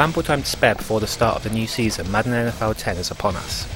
ample 0.00 0.22
time 0.22 0.40
to 0.40 0.48
spare 0.48 0.74
before 0.74 1.00
the 1.00 1.06
start 1.06 1.36
of 1.36 1.42
the 1.42 1.50
new 1.50 1.66
season, 1.66 2.10
Madden 2.10 2.32
NFL 2.32 2.76
10 2.76 2.96
is 2.96 3.10
upon 3.10 3.36
us. 3.36 3.68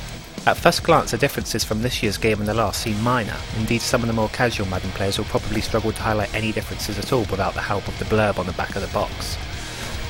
At 0.47 0.57
first 0.57 0.83
glance, 0.83 1.11
the 1.11 1.19
differences 1.19 1.65
from 1.65 1.83
this 1.83 2.03
year's 2.03 2.19
game 2.19 2.39
and 2.39 2.49
the 2.49 2.55
last 2.55 2.83
seem 2.83 3.01
minor. 3.03 3.37
Indeed, 3.59 3.81
some 3.81 4.03
of 4.03 4.07
the 4.07 4.13
more 4.13 4.29
casual 4.29 4.67
Madden 4.67 4.91
players 4.91 5.18
will 5.18 5.25
probably 5.27 5.61
struggle 5.61 5.93
to 5.93 6.03
highlight 6.03 6.35
any 6.35 6.53
differences 6.53 6.99
at 6.99 7.13
all 7.13 7.25
without 7.31 7.55
the 7.55 7.61
help 7.61 7.87
of 7.89 7.99
the 7.99 8.05
blurb 8.05 8.39
on 8.39 8.46
the 8.46 8.53
back 8.53 8.77
of 8.77 8.82
the 8.82 8.95
box. 8.95 9.37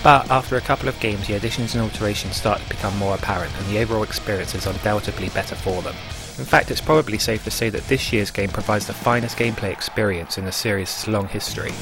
But 0.02 0.30
after 0.30 0.56
a 0.56 0.60
couple 0.60 0.88
of 0.88 1.00
games, 1.00 1.27
the 1.27 1.34
additions 1.34 1.74
and 1.74 1.82
alterations 1.82 2.36
start 2.36 2.60
to 2.60 2.69
become 2.69 2.96
more 2.98 3.14
apparent, 3.14 3.56
and 3.56 3.66
the 3.69 3.78
overall 3.78 4.02
experience 4.02 4.55
is 4.55 4.66
undoubtedly 4.66 5.30
better 5.30 5.55
for 5.55 5.80
them. 5.83 5.94
In 6.36 6.44
fact, 6.44 6.70
it's 6.70 6.80
probably 6.80 7.19
safe 7.19 7.44
to 7.44 7.50
say 7.50 7.70
that 7.70 7.88
this 7.88 8.12
year's 8.12 8.30
game 8.30 8.50
provides 8.50 8.86
the 8.86 8.92
finest 8.92 9.38
gameplay 9.38 9.72
experience 9.72 10.36
in 10.36 10.44
the 10.44 10.52
series' 10.52 11.08
long 11.08 11.28
history. 11.28 11.72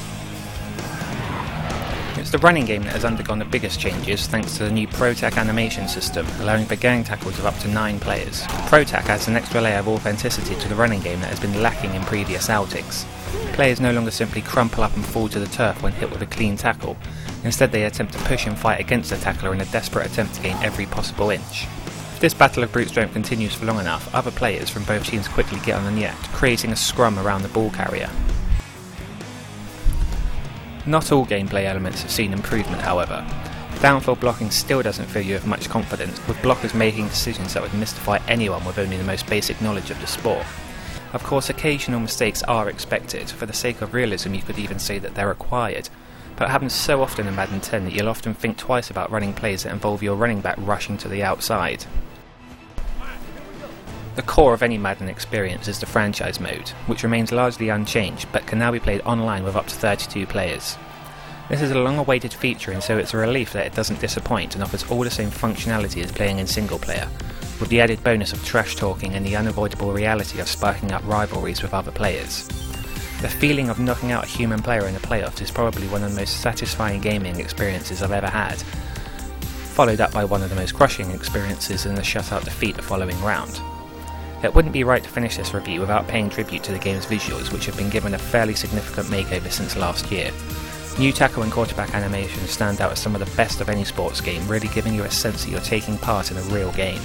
The 2.33 2.39
running 2.39 2.65
game 2.65 2.81
that 2.85 2.93
has 2.93 3.05
undergone 3.05 3.37
the 3.37 3.45
biggest 3.45 3.79
changes 3.79 4.25
thanks 4.25 4.57
to 4.57 4.63
the 4.63 4.71
new 4.71 4.87
Pro-Tak 4.87 5.37
animation 5.37 5.87
system, 5.87 6.25
allowing 6.39 6.65
for 6.65 6.75
gang 6.75 7.03
tackles 7.03 7.37
of 7.37 7.45
up 7.45 7.55
to 7.59 7.67
9 7.67 7.99
players. 7.99 8.43
Pro-Tak 8.65 9.07
adds 9.07 9.27
an 9.27 9.35
extra 9.35 9.61
layer 9.61 9.77
of 9.77 9.87
authenticity 9.87 10.55
to 10.55 10.67
the 10.67 10.73
running 10.73 10.99
game 11.01 11.19
that 11.21 11.29
has 11.29 11.39
been 11.39 11.61
lacking 11.61 11.93
in 11.93 12.01
previous 12.05 12.49
outings. 12.49 13.05
Players 13.51 13.79
no 13.79 13.91
longer 13.91 14.09
simply 14.09 14.41
crumple 14.41 14.83
up 14.83 14.95
and 14.95 15.05
fall 15.05 15.29
to 15.29 15.39
the 15.39 15.45
turf 15.45 15.83
when 15.83 15.93
hit 15.93 16.09
with 16.09 16.23
a 16.23 16.25
clean 16.25 16.57
tackle. 16.57 16.97
Instead, 17.43 17.71
they 17.71 17.83
attempt 17.83 18.13
to 18.13 18.19
push 18.23 18.47
and 18.47 18.57
fight 18.57 18.79
against 18.79 19.11
the 19.11 19.17
tackler 19.17 19.53
in 19.53 19.61
a 19.61 19.65
desperate 19.65 20.07
attempt 20.07 20.33
to 20.33 20.41
gain 20.41 20.57
every 20.63 20.87
possible 20.87 21.29
inch. 21.29 21.65
If 21.85 22.19
this 22.19 22.33
battle 22.33 22.63
of 22.63 22.71
brute 22.71 22.89
strength 22.89 23.13
continues 23.13 23.53
for 23.53 23.67
long 23.67 23.79
enough, 23.79 24.11
other 24.15 24.31
players 24.31 24.71
from 24.71 24.85
both 24.85 25.05
teams 25.05 25.27
quickly 25.27 25.59
get 25.59 25.75
on 25.75 25.85
the 25.85 26.01
net, 26.01 26.15
creating 26.33 26.71
a 26.71 26.75
scrum 26.75 27.19
around 27.19 27.43
the 27.43 27.49
ball 27.49 27.69
carrier. 27.69 28.09
Not 30.85 31.11
all 31.11 31.25
gameplay 31.25 31.65
elements 31.65 32.01
have 32.01 32.11
seen 32.11 32.33
improvement, 32.33 32.81
however. 32.81 33.25
Downfield 33.75 34.19
blocking 34.19 34.51
still 34.51 34.81
doesn't 34.81 35.07
fill 35.07 35.21
you 35.21 35.33
with 35.35 35.45
much 35.45 35.69
confidence, 35.69 36.25
with 36.27 36.37
blockers 36.37 36.73
making 36.73 37.07
decisions 37.07 37.53
that 37.53 37.63
would 37.63 37.73
mystify 37.73 38.19
anyone 38.27 38.63
with 38.65 38.77
only 38.77 38.97
the 38.97 39.03
most 39.03 39.27
basic 39.27 39.61
knowledge 39.61 39.91
of 39.91 39.99
the 40.01 40.07
sport. 40.07 40.45
Of 41.13 41.23
course, 41.23 41.49
occasional 41.49 41.99
mistakes 41.99 42.43
are 42.43 42.69
expected. 42.69 43.29
For 43.29 43.45
the 43.45 43.53
sake 43.53 43.81
of 43.81 43.93
realism, 43.93 44.33
you 44.33 44.41
could 44.41 44.57
even 44.57 44.79
say 44.79 44.99
that 44.99 45.15
they're 45.15 45.27
required. 45.27 45.89
But 46.35 46.45
it 46.45 46.51
happens 46.51 46.73
so 46.73 47.01
often 47.01 47.27
in 47.27 47.35
Madden 47.35 47.61
10 47.61 47.85
that 47.85 47.93
you'll 47.93 48.09
often 48.09 48.33
think 48.33 48.57
twice 48.57 48.89
about 48.89 49.11
running 49.11 49.33
plays 49.33 49.63
that 49.63 49.71
involve 49.71 50.01
your 50.01 50.15
running 50.15 50.41
back 50.41 50.55
rushing 50.57 50.97
to 50.97 51.07
the 51.07 51.23
outside. 51.23 51.85
The 54.15 54.21
core 54.21 54.53
of 54.53 54.61
any 54.61 54.77
Madden 54.77 55.09
experience 55.09 55.67
is 55.67 55.79
the 55.79 55.87
franchise 55.87 56.39
mode, 56.39 56.69
which 56.85 57.01
remains 57.01 57.31
largely 57.31 57.69
unchanged 57.69 58.27
but 58.31 58.45
can 58.45 58.59
now 58.59 58.71
be 58.71 58.79
played 58.79 59.01
online 59.01 59.43
with 59.43 59.55
up 59.55 59.65
to 59.65 59.75
32 59.75 60.27
players. 60.27 60.77
This 61.49 61.63
is 61.63 61.71
a 61.71 61.79
long 61.79 61.97
awaited 61.97 62.31
feature 62.31 62.71
and 62.71 62.83
so 62.83 62.99
it's 62.99 63.15
a 63.15 63.17
relief 63.17 63.53
that 63.53 63.65
it 63.65 63.73
doesn't 63.73 63.99
disappoint 63.99 64.53
and 64.53 64.63
offers 64.63 64.87
all 64.91 65.03
the 65.03 65.09
same 65.09 65.31
functionality 65.31 66.03
as 66.03 66.11
playing 66.11 66.37
in 66.37 66.45
single 66.45 66.77
player, 66.77 67.09
with 67.59 67.69
the 67.69 67.81
added 67.81 68.03
bonus 68.03 68.33
of 68.33 68.45
trash 68.45 68.75
talking 68.75 69.15
and 69.15 69.25
the 69.25 69.35
unavoidable 69.35 69.91
reality 69.91 70.39
of 70.39 70.47
sparking 70.47 70.91
up 70.91 71.03
rivalries 71.07 71.63
with 71.63 71.73
other 71.73 71.91
players. 71.91 72.47
The 73.21 73.29
feeling 73.29 73.69
of 73.69 73.79
knocking 73.79 74.11
out 74.11 74.25
a 74.25 74.27
human 74.27 74.61
player 74.61 74.85
in 74.85 74.93
the 74.93 74.99
playoffs 74.99 75.41
is 75.41 75.49
probably 75.49 75.87
one 75.87 76.03
of 76.03 76.11
the 76.11 76.19
most 76.19 76.39
satisfying 76.41 77.01
gaming 77.01 77.39
experiences 77.39 78.03
I've 78.03 78.11
ever 78.11 78.29
had, 78.29 78.61
followed 79.73 80.01
up 80.01 80.13
by 80.13 80.23
one 80.23 80.43
of 80.43 80.51
the 80.51 80.55
most 80.55 80.75
crushing 80.75 81.09
experiences 81.09 81.87
in 81.87 81.95
the 81.95 82.01
shutout 82.03 82.43
defeat 82.43 82.75
the 82.75 82.83
following 82.83 83.19
round. 83.23 83.59
It 84.43 84.53
wouldn't 84.53 84.73
be 84.73 84.83
right 84.83 85.01
to 85.01 85.09
finish 85.09 85.37
this 85.37 85.53
review 85.53 85.79
without 85.79 86.07
paying 86.07 86.29
tribute 86.29 86.63
to 86.63 86.73
the 86.73 86.77
game's 86.77 87.05
visuals, 87.05 87.53
which 87.53 87.65
have 87.65 87.77
been 87.77 87.89
given 87.89 88.13
a 88.13 88.19
fairly 88.19 88.55
significant 88.55 89.07
makeover 89.07 89.49
since 89.49 89.77
last 89.77 90.11
year. 90.11 90.31
New 90.99 91.13
tackle 91.13 91.43
and 91.43 91.51
quarterback 91.51 91.95
animations 91.95 92.49
stand 92.49 92.81
out 92.81 92.91
as 92.91 92.99
some 92.99 93.15
of 93.15 93.25
the 93.25 93.35
best 93.37 93.61
of 93.61 93.69
any 93.69 93.85
sports 93.85 94.19
game, 94.19 94.45
really 94.47 94.67
giving 94.67 94.93
you 94.93 95.03
a 95.03 95.09
sense 95.09 95.43
that 95.45 95.49
you're 95.49 95.61
taking 95.61 95.97
part 95.97 96.29
in 96.29 96.37
a 96.37 96.41
real 96.53 96.71
game. 96.73 97.01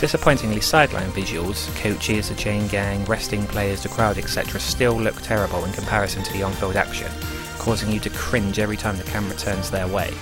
Disappointingly, 0.00 0.60
sideline 0.60 1.10
visuals, 1.10 1.74
coaches, 1.82 2.28
the 2.28 2.36
chain 2.36 2.68
gang, 2.68 3.04
resting 3.06 3.44
players, 3.48 3.82
the 3.82 3.88
crowd, 3.88 4.16
etc., 4.16 4.60
still 4.60 4.94
look 4.94 5.20
terrible 5.22 5.64
in 5.64 5.72
comparison 5.72 6.22
to 6.22 6.32
the 6.32 6.44
on 6.44 6.52
field 6.52 6.76
action, 6.76 7.10
causing 7.58 7.90
you 7.90 7.98
to 7.98 8.10
cringe 8.10 8.60
every 8.60 8.76
time 8.76 8.96
the 8.96 9.02
camera 9.02 9.34
turns 9.34 9.72
their 9.72 9.88
way. 9.88 10.14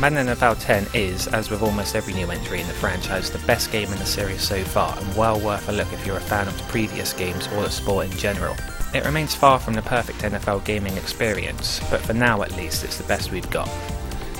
Madden 0.00 0.28
NFL 0.28 0.60
10 0.60 0.86
is, 0.94 1.26
as 1.26 1.50
with 1.50 1.60
almost 1.60 1.96
every 1.96 2.14
new 2.14 2.30
entry 2.30 2.60
in 2.60 2.68
the 2.68 2.72
franchise, 2.74 3.32
the 3.32 3.44
best 3.48 3.72
game 3.72 3.92
in 3.92 3.98
the 3.98 4.06
series 4.06 4.42
so 4.42 4.62
far 4.62 4.96
and 4.96 5.16
well 5.16 5.40
worth 5.40 5.68
a 5.68 5.72
look 5.72 5.92
if 5.92 6.06
you're 6.06 6.18
a 6.18 6.20
fan 6.20 6.46
of 6.46 6.56
the 6.56 6.62
previous 6.64 7.12
games 7.12 7.48
or 7.48 7.64
the 7.64 7.70
sport 7.70 8.06
in 8.06 8.16
general. 8.16 8.54
It 8.94 9.04
remains 9.04 9.34
far 9.34 9.58
from 9.58 9.74
the 9.74 9.82
perfect 9.82 10.20
NFL 10.20 10.64
gaming 10.64 10.96
experience, 10.96 11.80
but 11.90 12.00
for 12.00 12.14
now 12.14 12.42
at 12.42 12.56
least 12.56 12.84
it's 12.84 12.96
the 12.96 13.08
best 13.08 13.32
we've 13.32 13.50
got. 13.50 13.68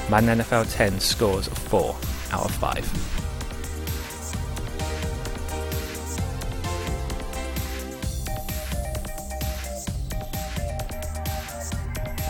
Madden 0.09 0.39
NFL 0.39 0.73
10 0.73 1.01
scores 1.01 1.49
of 1.49 1.59
4 1.59 1.97
out 2.31 2.45
of 2.45 2.53
5. 2.53 3.18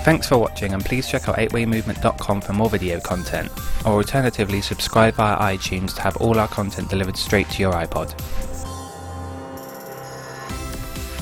Thanks 0.04 0.26
for 0.28 0.38
watching 0.38 0.72
and 0.72 0.82
please 0.84 1.06
check 1.06 1.28
out 1.28 1.36
8waymovement.com 1.36 2.40
for 2.40 2.52
more 2.54 2.70
video 2.70 2.98
content, 2.98 3.50
or 3.84 3.94
alternatively 3.94 4.62
subscribe 4.62 5.14
via 5.14 5.36
iTunes 5.56 5.94
to 5.96 6.00
have 6.02 6.16
all 6.16 6.38
our 6.38 6.48
content 6.48 6.88
delivered 6.88 7.16
straight 7.16 7.48
to 7.50 7.62
your 7.62 7.74
iPod. 7.74 8.14